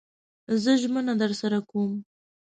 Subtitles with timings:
[0.63, 1.91] زه ژمنه درسره کوم